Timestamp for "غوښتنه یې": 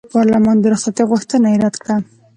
1.11-1.57